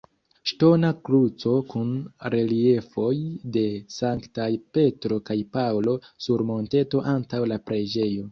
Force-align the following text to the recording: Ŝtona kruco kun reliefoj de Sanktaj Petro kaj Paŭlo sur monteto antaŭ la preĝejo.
Ŝtona 0.51 0.87
kruco 1.07 1.51
kun 1.73 1.91
reliefoj 2.35 3.11
de 3.57 3.63
Sanktaj 3.97 4.49
Petro 4.77 5.19
kaj 5.29 5.37
Paŭlo 5.57 5.93
sur 6.27 6.45
monteto 6.53 7.05
antaŭ 7.15 7.43
la 7.53 7.63
preĝejo. 7.69 8.19